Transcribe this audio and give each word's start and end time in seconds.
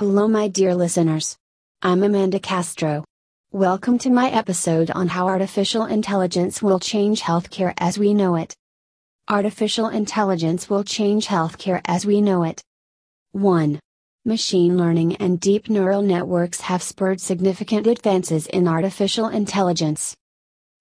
Hello, 0.00 0.26
my 0.26 0.48
dear 0.48 0.74
listeners. 0.74 1.36
I'm 1.82 2.02
Amanda 2.02 2.40
Castro. 2.40 3.04
Welcome 3.52 3.98
to 3.98 4.08
my 4.08 4.30
episode 4.30 4.90
on 4.92 5.08
how 5.08 5.28
artificial 5.28 5.84
intelligence 5.84 6.62
will 6.62 6.80
change 6.80 7.20
healthcare 7.20 7.74
as 7.76 7.98
we 7.98 8.14
know 8.14 8.36
it. 8.36 8.54
Artificial 9.28 9.88
intelligence 9.88 10.70
will 10.70 10.84
change 10.84 11.26
healthcare 11.26 11.82
as 11.84 12.06
we 12.06 12.22
know 12.22 12.44
it. 12.44 12.62
1. 13.32 13.78
Machine 14.24 14.78
learning 14.78 15.16
and 15.16 15.38
deep 15.38 15.68
neural 15.68 16.00
networks 16.00 16.62
have 16.62 16.82
spurred 16.82 17.20
significant 17.20 17.86
advances 17.86 18.46
in 18.46 18.66
artificial 18.66 19.28
intelligence. 19.28 20.14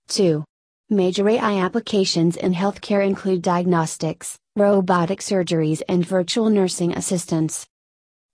2. 0.07 0.45
Major 0.89 1.27
AI 1.27 1.59
applications 1.59 2.38
in 2.38 2.54
healthcare 2.54 3.05
include 3.05 3.41
diagnostics, 3.41 4.38
robotic 4.55 5.20
surgeries, 5.20 5.81
and 5.89 6.05
virtual 6.05 6.49
nursing 6.49 6.93
assistants. 6.93 7.67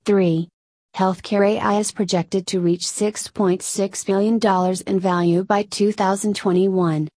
3. 0.06 0.48
Healthcare 0.96 1.46
AI 1.46 1.80
is 1.80 1.92
projected 1.92 2.48
to 2.48 2.62
reach 2.62 2.84
$6.6 2.84 4.06
billion 4.06 4.84
in 4.88 5.00
value 5.02 5.44
by 5.44 5.64
2021. 5.64 7.10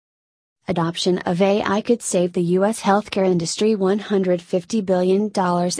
Adoption 0.67 1.19
of 1.19 1.39
AI 1.39 1.81
could 1.81 2.01
save 2.01 2.33
the 2.33 2.41
U.S. 2.57 2.81
healthcare 2.81 3.27
industry 3.27 3.75
$150 3.75 4.83
billion 4.83 5.31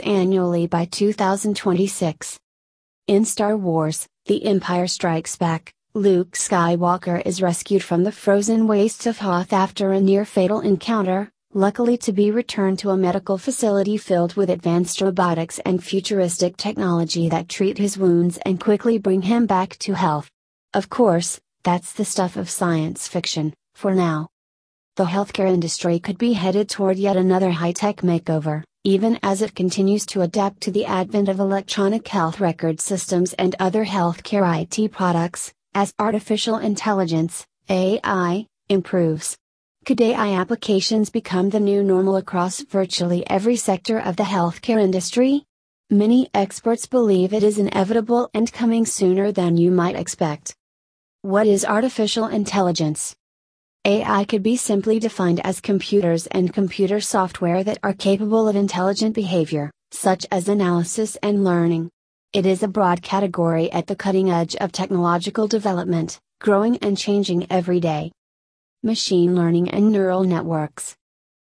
annually 0.04 0.68
by 0.68 0.84
2026. 0.84 2.38
In 3.08 3.24
Star 3.24 3.56
Wars, 3.56 4.06
The 4.26 4.46
Empire 4.46 4.86
Strikes 4.86 5.34
Back, 5.34 5.72
Luke 5.92 6.36
Skywalker 6.36 7.20
is 7.26 7.42
rescued 7.42 7.82
from 7.82 8.04
the 8.04 8.12
frozen 8.12 8.68
wastes 8.68 9.06
of 9.06 9.18
Hoth 9.18 9.52
after 9.52 9.90
a 9.90 10.00
near 10.00 10.24
fatal 10.24 10.60
encounter, 10.60 11.32
luckily 11.54 11.96
to 11.96 12.12
be 12.12 12.30
returned 12.30 12.78
to 12.78 12.90
a 12.90 12.96
medical 12.96 13.38
facility 13.38 13.96
filled 13.96 14.34
with 14.34 14.50
advanced 14.50 15.00
robotics 15.00 15.58
and 15.60 15.82
futuristic 15.82 16.56
technology 16.56 17.28
that 17.28 17.48
treat 17.48 17.78
his 17.78 17.96
wounds 17.96 18.38
and 18.44 18.60
quickly 18.60 18.98
bring 18.98 19.22
him 19.22 19.46
back 19.46 19.76
to 19.78 19.94
health. 19.94 20.30
Of 20.74 20.90
course, 20.90 21.40
that's 21.62 21.94
the 21.94 22.04
stuff 22.04 22.36
of 22.36 22.50
science 22.50 23.08
fiction, 23.08 23.54
for 23.74 23.94
now. 23.94 24.28
The 24.96 25.04
healthcare 25.04 25.48
industry 25.48 25.98
could 25.98 26.18
be 26.18 26.34
headed 26.34 26.68
toward 26.68 26.98
yet 26.98 27.16
another 27.16 27.50
high 27.50 27.72
tech 27.72 27.98
makeover, 27.98 28.62
even 28.84 29.18
as 29.22 29.40
it 29.40 29.54
continues 29.54 30.04
to 30.06 30.22
adapt 30.22 30.60
to 30.62 30.70
the 30.70 30.84
advent 30.84 31.28
of 31.28 31.40
electronic 31.40 32.06
health 32.08 32.40
record 32.40 32.80
systems 32.80 33.32
and 33.34 33.56
other 33.58 33.84
healthcare 33.84 34.46
IT 34.62 34.92
products, 34.92 35.52
as 35.74 35.94
artificial 35.98 36.58
intelligence, 36.58 37.46
AI, 37.70 38.46
improves. 38.68 39.36
Could 39.88 40.02
AI 40.02 40.38
applications 40.38 41.08
become 41.08 41.48
the 41.48 41.58
new 41.58 41.82
normal 41.82 42.16
across 42.16 42.60
virtually 42.60 43.26
every 43.26 43.56
sector 43.56 43.98
of 43.98 44.16
the 44.16 44.22
healthcare 44.24 44.78
industry? 44.78 45.46
Many 45.88 46.28
experts 46.34 46.84
believe 46.84 47.32
it 47.32 47.42
is 47.42 47.56
inevitable 47.56 48.28
and 48.34 48.52
coming 48.52 48.84
sooner 48.84 49.32
than 49.32 49.56
you 49.56 49.70
might 49.70 49.96
expect. 49.96 50.54
What 51.22 51.46
is 51.46 51.64
artificial 51.64 52.26
intelligence? 52.26 53.16
AI 53.86 54.24
could 54.24 54.42
be 54.42 54.58
simply 54.58 54.98
defined 54.98 55.40
as 55.42 55.58
computers 55.58 56.26
and 56.26 56.52
computer 56.52 57.00
software 57.00 57.64
that 57.64 57.78
are 57.82 57.94
capable 57.94 58.46
of 58.46 58.56
intelligent 58.56 59.14
behavior, 59.14 59.70
such 59.90 60.26
as 60.30 60.50
analysis 60.50 61.16
and 61.22 61.44
learning. 61.44 61.88
It 62.34 62.44
is 62.44 62.62
a 62.62 62.68
broad 62.68 63.00
category 63.00 63.72
at 63.72 63.86
the 63.86 63.96
cutting 63.96 64.30
edge 64.30 64.54
of 64.56 64.70
technological 64.70 65.48
development, 65.48 66.20
growing 66.42 66.76
and 66.82 66.94
changing 66.98 67.46
every 67.50 67.80
day. 67.80 68.12
Machine 68.84 69.34
learning 69.34 69.68
and 69.70 69.90
neural 69.90 70.22
networks. 70.22 70.94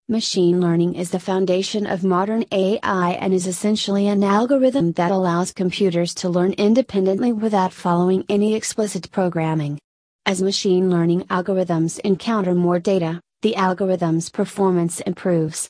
Machine 0.09 0.59
learning 0.59 0.95
is 0.95 1.11
the 1.11 1.21
foundation 1.21 1.87
of 1.87 2.03
modern 2.03 2.47
AI 2.51 3.11
and 3.21 3.35
is 3.35 3.47
essentially 3.47 4.09
an 4.09 4.25
algorithm 4.25 4.93
that 4.93 5.11
allows 5.11 5.53
computers 5.53 6.15
to 6.15 6.31
learn 6.31 6.55
independently 6.55 7.31
without 7.31 7.75
following 7.75 8.25
any 8.31 8.55
explicit 8.55 9.11
programming. 9.11 9.79
As 10.25 10.41
machine 10.41 10.89
learning 10.89 11.25
algorithms 11.25 11.99
encounter 11.99 12.55
more 12.55 12.79
data, 12.79 13.21
the 13.43 13.55
algorithm's 13.55 14.31
performance 14.31 15.01
improves. 15.01 15.69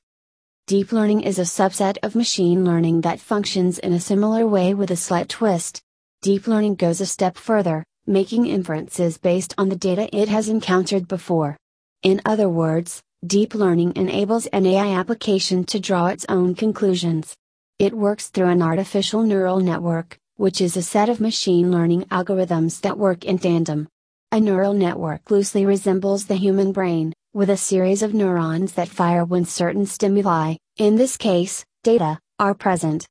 Deep 0.68 0.92
learning 0.92 1.22
is 1.22 1.40
a 1.40 1.42
subset 1.42 1.98
of 2.04 2.14
machine 2.14 2.64
learning 2.64 3.00
that 3.00 3.18
functions 3.18 3.80
in 3.80 3.92
a 3.92 3.98
similar 3.98 4.46
way 4.46 4.72
with 4.72 4.92
a 4.92 4.96
slight 4.96 5.28
twist. 5.28 5.82
Deep 6.22 6.46
learning 6.46 6.76
goes 6.76 7.00
a 7.00 7.06
step 7.06 7.36
further, 7.36 7.84
making 8.10 8.44
inferences 8.44 9.16
based 9.16 9.54
on 9.56 9.68
the 9.68 9.76
data 9.76 10.08
it 10.14 10.28
has 10.28 10.48
encountered 10.48 11.06
before. 11.06 11.56
In 12.02 12.20
other 12.26 12.48
words, 12.48 13.00
deep 13.24 13.54
learning 13.54 13.92
enables 13.94 14.46
an 14.48 14.66
AI 14.66 14.98
application 14.98 15.62
to 15.66 15.78
draw 15.78 16.08
its 16.08 16.26
own 16.28 16.56
conclusions. 16.56 17.36
It 17.78 17.94
works 17.94 18.28
through 18.28 18.48
an 18.48 18.62
artificial 18.62 19.22
neural 19.22 19.60
network, 19.60 20.18
which 20.36 20.60
is 20.60 20.76
a 20.76 20.82
set 20.82 21.08
of 21.08 21.20
machine 21.20 21.70
learning 21.70 22.02
algorithms 22.06 22.80
that 22.80 22.98
work 22.98 23.24
in 23.24 23.38
tandem. 23.38 23.88
A 24.32 24.40
neural 24.40 24.74
network 24.74 25.30
loosely 25.30 25.64
resembles 25.64 26.26
the 26.26 26.34
human 26.34 26.72
brain, 26.72 27.12
with 27.32 27.48
a 27.48 27.56
series 27.56 28.02
of 28.02 28.12
neurons 28.12 28.72
that 28.72 28.88
fire 28.88 29.24
when 29.24 29.44
certain 29.44 29.86
stimuli, 29.86 30.56
in 30.78 30.96
this 30.96 31.16
case, 31.16 31.64
data, 31.84 32.18
are 32.40 32.54
present. 32.54 33.06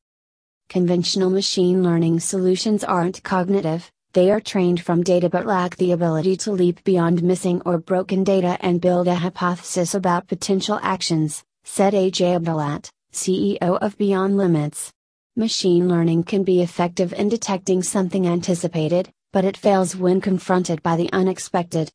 Conventional 0.67 1.29
machine 1.29 1.83
learning 1.83 2.19
solutions 2.19 2.83
aren't 2.83 3.23
cognitive, 3.23 3.89
they 4.13 4.31
are 4.31 4.39
trained 4.39 4.81
from 4.81 5.03
data 5.03 5.29
but 5.29 5.45
lack 5.45 5.75
the 5.75 5.91
ability 5.91 6.35
to 6.35 6.51
leap 6.51 6.83
beyond 6.83 7.21
missing 7.21 7.61
or 7.65 7.77
broken 7.77 8.23
data 8.23 8.57
and 8.61 8.81
build 8.81 9.07
a 9.07 9.15
hypothesis 9.15 9.93
about 9.93 10.27
potential 10.27 10.79
actions, 10.81 11.43
said 11.63 11.93
AJ 11.93 12.39
Abdullat, 12.39 12.89
CEO 13.13 13.77
of 13.79 13.97
Beyond 13.97 14.35
Limits. 14.35 14.91
Machine 15.35 15.87
learning 15.87 16.23
can 16.23 16.43
be 16.43 16.61
effective 16.61 17.13
in 17.13 17.29
detecting 17.29 17.83
something 17.83 18.27
anticipated, 18.27 19.11
but 19.31 19.45
it 19.45 19.55
fails 19.55 19.95
when 19.95 20.19
confronted 20.19 20.81
by 20.81 20.95
the 20.95 21.11
unexpected. 21.13 21.91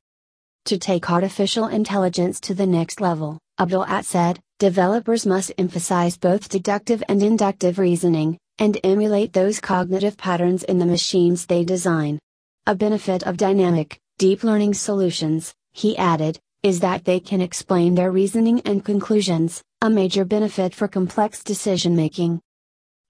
To 0.67 0.79
take 0.79 1.11
artificial 1.11 1.67
intelligence 1.67 2.41
to 2.41 2.55
the 2.55 2.67
next 2.67 3.01
level, 3.01 3.39
Abdullat 3.59 4.05
said, 4.05 4.41
developers 4.59 5.27
must 5.27 5.53
emphasize 5.59 6.17
both 6.17 6.49
deductive 6.49 7.03
and 7.09 7.23
inductive 7.23 7.79
reasoning, 7.79 8.39
and 8.59 8.78
emulate 8.84 9.32
those 9.32 9.60
cognitive 9.60 10.16
patterns 10.16 10.62
in 10.65 10.78
the 10.78 10.87
machines 10.87 11.47
they 11.47 11.65
design. 11.65 12.19
A 12.66 12.75
benefit 12.75 13.22
of 13.25 13.37
dynamic, 13.37 13.98
deep 14.19 14.44
learning 14.44 14.75
solutions, 14.75 15.54
he 15.72 15.97
added, 15.97 16.38
is 16.62 16.81
that 16.81 17.04
they 17.04 17.20
can 17.20 17.41
explain 17.41 17.94
their 17.94 18.10
reasoning 18.10 18.60
and 18.60 18.84
conclusions, 18.84 19.62
a 19.82 19.91
major 19.91 20.25
benefit 20.25 20.75
for 20.75 20.88
complex 20.88 21.42
decision 21.42 21.94
making. 21.94 22.41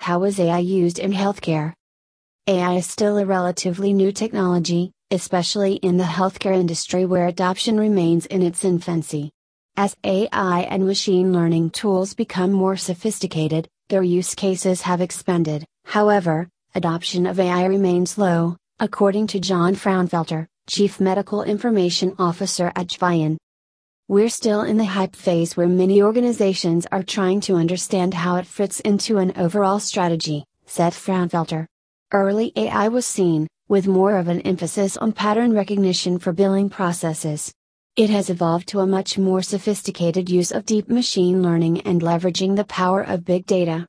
How 0.00 0.24
is 0.24 0.40
AI 0.40 0.58
used 0.58 0.98
in 0.98 1.12
healthcare? 1.12 1.72
AI 2.46 2.74
is 2.74 2.86
still 2.86 3.16
a 3.16 3.24
relatively 3.24 3.92
new 3.92 4.12
technology, 4.12 4.92
especially 5.10 5.74
in 5.74 5.96
the 5.96 6.04
healthcare 6.04 6.54
industry 6.54 7.06
where 7.06 7.28
adoption 7.28 7.78
remains 7.78 8.26
in 8.26 8.42
its 8.42 8.64
infancy. 8.64 9.30
As 9.76 9.96
AI 10.04 10.62
and 10.62 10.84
machine 10.84 11.32
learning 11.32 11.70
tools 11.70 12.12
become 12.12 12.52
more 12.52 12.76
sophisticated, 12.76 13.68
their 13.88 14.02
use 14.02 14.34
cases 14.34 14.82
have 14.82 15.00
expanded, 15.00 15.64
however, 15.84 16.48
adoption 16.74 17.26
of 17.26 17.38
AI 17.38 17.66
remains 17.66 18.16
low, 18.16 18.56
according 18.80 19.26
to 19.28 19.38
John 19.38 19.74
Frownfelter, 19.74 20.46
Chief 20.66 21.00
Medical 21.00 21.42
Information 21.42 22.14
Officer 22.18 22.72
at 22.74 22.88
Jvion. 22.88 23.36
We're 24.08 24.30
still 24.30 24.62
in 24.62 24.78
the 24.78 24.84
hype 24.84 25.14
phase 25.14 25.56
where 25.56 25.68
many 25.68 26.02
organizations 26.02 26.86
are 26.92 27.02
trying 27.02 27.40
to 27.42 27.56
understand 27.56 28.14
how 28.14 28.36
it 28.36 28.46
fits 28.46 28.80
into 28.80 29.18
an 29.18 29.32
overall 29.36 29.78
strategy, 29.78 30.44
said 30.66 30.92
Frownfelter. 30.92 31.66
Early 32.12 32.52
AI 32.56 32.88
was 32.88 33.06
seen, 33.06 33.46
with 33.68 33.86
more 33.86 34.16
of 34.16 34.28
an 34.28 34.40
emphasis 34.42 34.96
on 34.96 35.12
pattern 35.12 35.52
recognition 35.52 36.18
for 36.18 36.32
billing 36.32 36.70
processes. 36.70 37.52
It 37.96 38.10
has 38.10 38.28
evolved 38.28 38.66
to 38.70 38.80
a 38.80 38.88
much 38.88 39.18
more 39.18 39.40
sophisticated 39.40 40.28
use 40.28 40.50
of 40.50 40.66
deep 40.66 40.88
machine 40.88 41.44
learning 41.44 41.82
and 41.82 42.02
leveraging 42.02 42.56
the 42.56 42.64
power 42.64 43.02
of 43.02 43.24
big 43.24 43.46
data. 43.46 43.86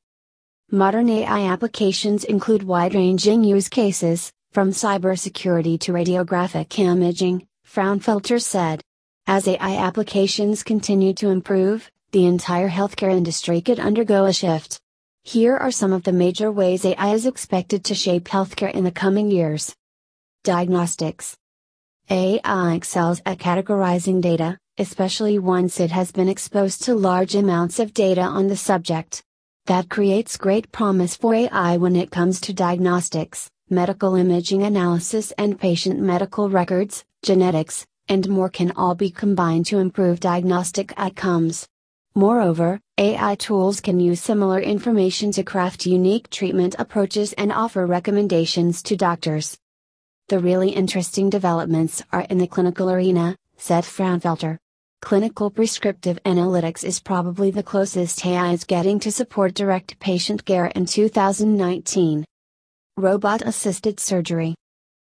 Modern 0.70 1.08
AI 1.08 1.50
applications 1.50 2.22
include 2.22 2.62
wide 2.62 2.94
ranging 2.94 3.42
use 3.42 3.68
cases, 3.68 4.30
from 4.52 4.70
cybersecurity 4.70 5.80
to 5.80 5.92
radiographic 5.92 6.78
imaging, 6.78 7.48
Frownfelter 7.66 8.40
said. 8.40 8.80
As 9.26 9.48
AI 9.48 9.76
applications 9.76 10.62
continue 10.62 11.12
to 11.14 11.30
improve, 11.30 11.90
the 12.12 12.26
entire 12.26 12.68
healthcare 12.68 13.10
industry 13.10 13.60
could 13.60 13.80
undergo 13.80 14.26
a 14.26 14.32
shift. 14.32 14.78
Here 15.24 15.56
are 15.56 15.72
some 15.72 15.92
of 15.92 16.04
the 16.04 16.12
major 16.12 16.52
ways 16.52 16.84
AI 16.84 17.12
is 17.12 17.26
expected 17.26 17.84
to 17.86 17.96
shape 17.96 18.26
healthcare 18.26 18.72
in 18.72 18.84
the 18.84 18.92
coming 18.92 19.32
years. 19.32 19.74
Diagnostics 20.44 21.36
AI 22.08 22.74
excels 22.74 23.20
at 23.26 23.38
categorizing 23.38 24.20
data, 24.20 24.56
especially 24.78 25.40
once 25.40 25.80
it 25.80 25.90
has 25.90 26.12
been 26.12 26.28
exposed 26.28 26.84
to 26.84 26.94
large 26.94 27.34
amounts 27.34 27.80
of 27.80 27.92
data 27.92 28.20
on 28.20 28.46
the 28.46 28.56
subject. 28.56 29.24
That 29.64 29.90
creates 29.90 30.36
great 30.36 30.70
promise 30.70 31.16
for 31.16 31.34
AI 31.34 31.76
when 31.78 31.96
it 31.96 32.12
comes 32.12 32.40
to 32.42 32.52
diagnostics, 32.52 33.50
medical 33.70 34.14
imaging 34.14 34.62
analysis, 34.62 35.32
and 35.36 35.58
patient 35.58 35.98
medical 35.98 36.48
records, 36.48 37.04
genetics, 37.24 37.84
and 38.08 38.28
more 38.28 38.50
can 38.50 38.70
all 38.76 38.94
be 38.94 39.10
combined 39.10 39.66
to 39.66 39.78
improve 39.78 40.20
diagnostic 40.20 40.92
outcomes. 40.96 41.66
Moreover, 42.14 42.78
AI 42.98 43.34
tools 43.34 43.80
can 43.80 43.98
use 43.98 44.20
similar 44.20 44.60
information 44.60 45.32
to 45.32 45.42
craft 45.42 45.86
unique 45.86 46.30
treatment 46.30 46.76
approaches 46.78 47.32
and 47.32 47.50
offer 47.50 47.84
recommendations 47.84 48.80
to 48.84 48.96
doctors. 48.96 49.58
The 50.28 50.40
really 50.40 50.70
interesting 50.70 51.30
developments 51.30 52.02
are 52.12 52.22
in 52.22 52.38
the 52.38 52.48
clinical 52.48 52.90
arena, 52.90 53.36
said 53.56 53.84
Frownfelter. 53.84 54.58
Clinical 55.00 55.50
prescriptive 55.50 56.20
analytics 56.24 56.82
is 56.82 56.98
probably 56.98 57.52
the 57.52 57.62
closest 57.62 58.26
AI 58.26 58.50
is 58.50 58.64
getting 58.64 58.98
to 58.98 59.12
support 59.12 59.54
direct 59.54 60.00
patient 60.00 60.44
care 60.44 60.66
in 60.66 60.84
2019. 60.84 62.24
Robot 62.96 63.42
assisted 63.42 64.00
surgery. 64.00 64.56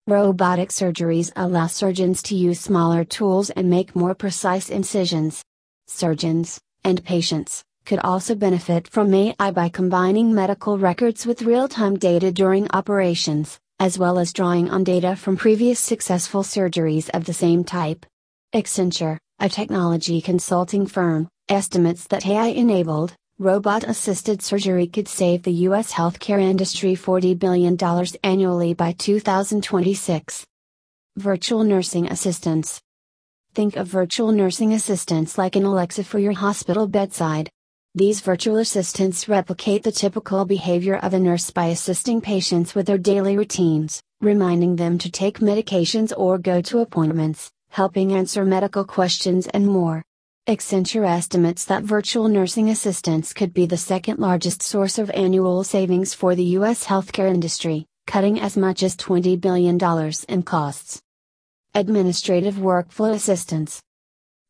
Robotic 0.06 0.68
surgeries 0.68 1.32
allow 1.36 1.68
surgeons 1.68 2.22
to 2.24 2.36
use 2.36 2.60
smaller 2.60 3.02
tools 3.02 3.48
and 3.48 3.70
make 3.70 3.96
more 3.96 4.14
precise 4.14 4.68
incisions. 4.68 5.42
Surgeons, 5.86 6.60
and 6.84 7.02
patients, 7.02 7.62
could 7.86 8.00
also 8.00 8.34
benefit 8.34 8.86
from 8.86 9.14
AI 9.14 9.50
by 9.52 9.70
combining 9.70 10.34
medical 10.34 10.76
records 10.76 11.24
with 11.24 11.40
real 11.40 11.66
time 11.66 11.96
data 11.96 12.30
during 12.30 12.70
operations, 12.72 13.58
as 13.80 13.98
well 13.98 14.18
as 14.18 14.32
drawing 14.32 14.68
on 14.70 14.82
data 14.82 15.14
from 15.14 15.36
previous 15.36 15.78
successful 15.78 16.42
surgeries 16.42 17.08
of 17.14 17.24
the 17.24 17.32
same 17.32 17.62
type. 17.62 18.04
Accenture, 18.52 19.18
a 19.38 19.48
technology 19.48 20.20
consulting 20.20 20.84
firm, 20.84 21.28
estimates 21.48 22.06
that 22.08 22.26
AI 22.26 22.46
enabled, 22.46 23.14
robot 23.38 23.84
assisted 23.84 24.42
surgery 24.42 24.88
could 24.88 25.06
save 25.06 25.44
the 25.44 25.52
U.S. 25.68 25.92
healthcare 25.92 26.40
industry 26.40 26.94
$40 26.94 27.38
billion 27.38 27.78
annually 28.24 28.74
by 28.74 28.92
2026. 28.92 30.44
Virtual 31.16 31.62
nursing 31.62 32.10
assistants. 32.10 32.80
Think 33.54 33.76
of 33.76 33.86
virtual 33.86 34.32
nursing 34.32 34.72
assistants 34.72 35.38
like 35.38 35.54
an 35.54 35.64
Alexa 35.64 36.04
for 36.04 36.18
your 36.18 36.32
hospital 36.32 36.88
bedside. 36.88 37.48
These 37.98 38.20
virtual 38.20 38.58
assistants 38.58 39.28
replicate 39.28 39.82
the 39.82 39.90
typical 39.90 40.44
behavior 40.44 40.98
of 40.98 41.14
a 41.14 41.18
nurse 41.18 41.50
by 41.50 41.66
assisting 41.66 42.20
patients 42.20 42.72
with 42.72 42.86
their 42.86 42.96
daily 42.96 43.36
routines, 43.36 44.00
reminding 44.20 44.76
them 44.76 44.98
to 44.98 45.10
take 45.10 45.40
medications 45.40 46.12
or 46.16 46.38
go 46.38 46.60
to 46.60 46.78
appointments, 46.78 47.50
helping 47.70 48.12
answer 48.12 48.44
medical 48.44 48.84
questions 48.84 49.48
and 49.48 49.66
more. 49.66 50.04
Accenture 50.46 51.08
estimates 51.08 51.64
that 51.64 51.82
virtual 51.82 52.28
nursing 52.28 52.70
assistants 52.70 53.32
could 53.32 53.52
be 53.52 53.66
the 53.66 53.76
second 53.76 54.20
largest 54.20 54.62
source 54.62 55.00
of 55.00 55.10
annual 55.10 55.64
savings 55.64 56.14
for 56.14 56.36
the 56.36 56.50
U.S. 56.58 56.84
healthcare 56.84 57.28
industry, 57.28 57.84
cutting 58.06 58.38
as 58.38 58.56
much 58.56 58.84
as 58.84 58.96
$20 58.96 59.40
billion 59.40 59.76
in 60.28 60.42
costs. 60.44 61.02
Administrative 61.74 62.54
workflow 62.54 63.12
assistance. 63.12 63.82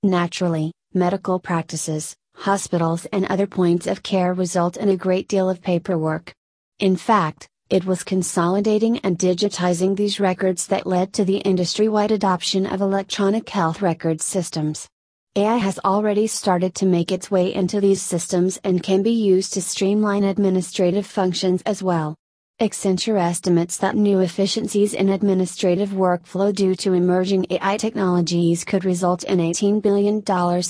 Naturally, 0.03 0.71
medical 0.93 1.39
practices, 1.39 2.15
hospitals, 2.39 3.05
and 3.07 3.27
other 3.27 3.47
points 3.47 3.87
of 3.87 4.03
care 4.03 4.33
result 4.33 4.77
in 4.77 4.89
a 4.89 4.97
great 4.97 5.29
deal 5.29 5.51
of 5.51 5.61
paperwork. 5.61 6.33
In 6.79 6.97
fact, 6.97 7.49
it 7.69 7.85
was 7.85 8.03
consolidating 8.05 8.99
and 9.01 9.19
digitizing 9.19 9.97
these 9.97 10.21
records 10.21 10.67
that 10.69 10.87
led 10.87 11.13
to 11.13 11.25
the 11.25 11.39
industry 11.39 11.89
wide 11.89 12.13
adoption 12.13 12.65
of 12.65 12.81
electronic 12.81 13.49
health 13.49 13.83
record 13.83 14.23
systems. 14.23 14.89
AI 15.37 15.57
has 15.57 15.79
already 15.85 16.27
started 16.27 16.75
to 16.77 16.87
make 16.87 17.13
its 17.13 17.31
way 17.31 17.53
into 17.53 17.81
these 17.81 18.01
systems 18.01 18.59
and 18.65 18.83
can 18.83 19.03
be 19.03 19.11
used 19.11 19.53
to 19.53 19.61
streamline 19.61 20.25
administrative 20.25 21.07
functions 21.07 21.61
as 21.67 21.83
well. 21.83 22.15
Accenture 22.61 23.21
estimates 23.21 23.77
that 23.77 23.95
new 23.95 24.21
efficiencies 24.21 24.95
in 24.95 25.11
administrative 25.11 25.91
workflow 25.91 26.53
due 26.53 26.75
to 26.75 26.93
emerging 26.93 27.47
AI 27.51 27.77
technologies 27.77 28.65
could 28.65 28.85
result 28.85 29.23
in 29.25 29.39
$18 29.39 29.83
billion 29.83 30.23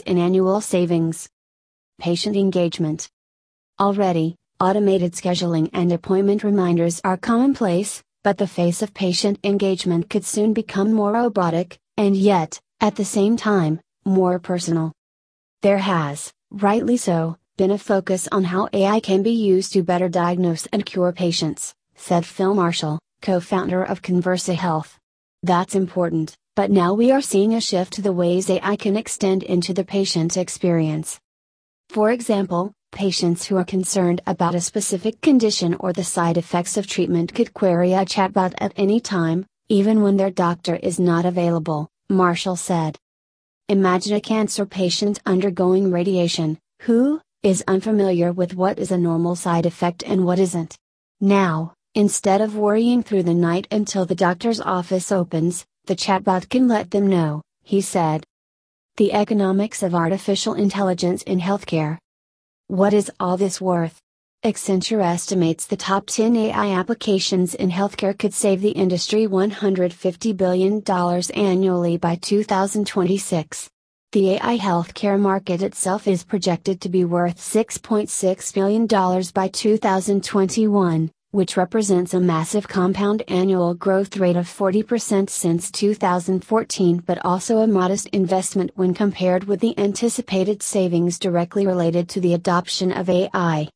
in 0.04 0.18
annual 0.18 0.60
savings. 0.60 1.28
Patient 2.00 2.36
engagement. 2.36 3.08
Already, 3.80 4.36
automated 4.60 5.14
scheduling 5.14 5.68
and 5.72 5.90
appointment 5.90 6.44
reminders 6.44 7.00
are 7.02 7.16
commonplace, 7.16 8.04
but 8.22 8.38
the 8.38 8.46
face 8.46 8.82
of 8.82 8.94
patient 8.94 9.40
engagement 9.42 10.08
could 10.08 10.24
soon 10.24 10.52
become 10.52 10.92
more 10.92 11.12
robotic, 11.14 11.76
and 11.96 12.16
yet, 12.16 12.60
at 12.80 12.94
the 12.94 13.04
same 13.04 13.36
time, 13.36 13.80
more 14.04 14.38
personal. 14.38 14.92
There 15.62 15.78
has, 15.78 16.32
rightly 16.52 16.96
so, 16.96 17.36
been 17.56 17.72
a 17.72 17.78
focus 17.78 18.28
on 18.30 18.44
how 18.44 18.68
AI 18.72 19.00
can 19.00 19.24
be 19.24 19.32
used 19.32 19.72
to 19.72 19.82
better 19.82 20.08
diagnose 20.08 20.66
and 20.66 20.86
cure 20.86 21.10
patients, 21.10 21.74
said 21.96 22.24
Phil 22.24 22.54
Marshall, 22.54 23.00
co 23.22 23.40
founder 23.40 23.82
of 23.82 24.02
Conversa 24.02 24.54
Health. 24.54 24.96
That's 25.42 25.74
important, 25.74 26.36
but 26.54 26.70
now 26.70 26.94
we 26.94 27.10
are 27.10 27.20
seeing 27.20 27.54
a 27.54 27.60
shift 27.60 27.94
to 27.94 28.02
the 28.02 28.12
ways 28.12 28.48
AI 28.48 28.76
can 28.76 28.96
extend 28.96 29.42
into 29.42 29.74
the 29.74 29.84
patient 29.84 30.36
experience. 30.36 31.18
For 31.90 32.10
example, 32.10 32.72
patients 32.92 33.46
who 33.46 33.56
are 33.56 33.64
concerned 33.64 34.20
about 34.26 34.54
a 34.54 34.60
specific 34.60 35.22
condition 35.22 35.74
or 35.80 35.92
the 35.92 36.04
side 36.04 36.36
effects 36.36 36.76
of 36.76 36.86
treatment 36.86 37.34
could 37.34 37.54
query 37.54 37.94
a 37.94 38.04
chatbot 38.04 38.52
at 38.58 38.74
any 38.76 39.00
time, 39.00 39.46
even 39.70 40.02
when 40.02 40.18
their 40.18 40.30
doctor 40.30 40.76
is 40.76 41.00
not 41.00 41.24
available, 41.24 41.88
Marshall 42.10 42.56
said. 42.56 42.98
Imagine 43.70 44.16
a 44.16 44.20
cancer 44.20 44.66
patient 44.66 45.20
undergoing 45.24 45.90
radiation, 45.90 46.58
who 46.82 47.20
is 47.42 47.64
unfamiliar 47.66 48.32
with 48.32 48.54
what 48.54 48.78
is 48.78 48.90
a 48.90 48.98
normal 48.98 49.34
side 49.34 49.64
effect 49.64 50.02
and 50.06 50.26
what 50.26 50.38
isn't. 50.38 50.76
Now, 51.20 51.72
instead 51.94 52.42
of 52.42 52.56
worrying 52.56 53.02
through 53.02 53.22
the 53.22 53.34
night 53.34 53.66
until 53.70 54.04
the 54.04 54.14
doctor's 54.14 54.60
office 54.60 55.10
opens, 55.10 55.64
the 55.86 55.96
chatbot 55.96 56.50
can 56.50 56.68
let 56.68 56.90
them 56.90 57.06
know, 57.06 57.40
he 57.62 57.80
said. 57.80 58.24
The 58.98 59.12
economics 59.12 59.84
of 59.84 59.94
artificial 59.94 60.54
intelligence 60.54 61.22
in 61.22 61.38
healthcare. 61.38 61.98
What 62.66 62.92
is 62.92 63.12
all 63.20 63.36
this 63.36 63.60
worth? 63.60 64.00
Accenture 64.44 65.04
estimates 65.04 65.66
the 65.66 65.76
top 65.76 66.06
10 66.08 66.34
AI 66.34 66.70
applications 66.76 67.54
in 67.54 67.70
healthcare 67.70 68.18
could 68.18 68.34
save 68.34 68.60
the 68.60 68.72
industry 68.72 69.28
$150 69.28 70.36
billion 70.36 70.82
annually 71.32 71.96
by 71.96 72.16
2026. 72.16 73.70
The 74.10 74.30
AI 74.32 74.58
healthcare 74.58 75.20
market 75.20 75.62
itself 75.62 76.08
is 76.08 76.24
projected 76.24 76.80
to 76.80 76.88
be 76.88 77.04
worth 77.04 77.36
$6.6 77.36 78.52
billion 78.52 78.86
by 79.32 79.46
2021, 79.46 81.10
which 81.30 81.58
represents 81.58 82.14
a 82.14 82.20
massive 82.20 82.66
compound 82.66 83.22
annual 83.28 83.74
growth 83.74 84.16
rate 84.16 84.36
of 84.36 84.46
40% 84.46 85.28
since 85.28 85.70
2014 85.70 87.02
but 87.06 87.22
also 87.24 87.58
a 87.58 87.66
modest 87.66 88.08
investment 88.08 88.70
when 88.76 88.94
compared 88.94 89.44
with 89.44 89.60
the 89.60 89.78
anticipated 89.78 90.62
savings 90.62 91.18
directly 91.18 91.66
related 91.66 92.08
to 92.08 92.20
the 92.20 92.32
adoption 92.32 92.90
of 92.92 93.10
AI. 93.10 93.68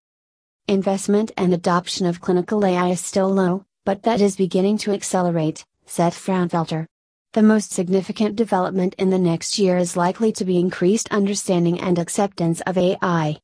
Investment 0.66 1.30
and 1.36 1.52
adoption 1.52 2.06
of 2.06 2.20
clinical 2.22 2.64
AI 2.64 2.88
is 2.88 3.00
still 3.00 3.28
low, 3.28 3.64
but 3.84 4.02
that 4.04 4.20
is 4.22 4.36
beginning 4.36 4.78
to 4.78 4.92
accelerate, 4.92 5.66
said 5.84 6.12
Frownfelter. 6.12 6.86
The 7.34 7.42
most 7.42 7.72
significant 7.72 8.36
development 8.36 8.94
in 8.96 9.10
the 9.10 9.18
next 9.18 9.58
year 9.58 9.76
is 9.76 9.96
likely 9.96 10.32
to 10.32 10.44
be 10.44 10.58
increased 10.58 11.10
understanding 11.10 11.80
and 11.80 11.98
acceptance 11.98 12.60
of 12.62 12.78
AI. 12.78 13.38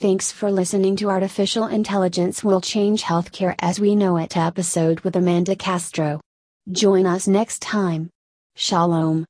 Thanks 0.00 0.32
for 0.32 0.50
listening 0.50 0.96
to 0.96 1.08
Artificial 1.08 1.68
Intelligence 1.68 2.42
Will 2.42 2.60
Change 2.60 3.04
Healthcare 3.04 3.54
as 3.60 3.78
We 3.78 3.94
Know 3.94 4.16
It 4.16 4.36
episode 4.36 5.00
with 5.00 5.14
Amanda 5.14 5.54
Castro. 5.54 6.20
Join 6.70 7.06
us 7.06 7.28
next 7.28 7.62
time. 7.62 8.10
Shalom. 8.56 9.22